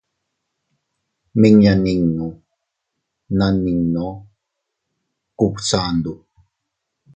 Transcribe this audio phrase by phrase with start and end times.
[1.41, 2.27] Miña ninnu
[3.37, 4.07] na nino
[5.37, 6.13] Kubsandu.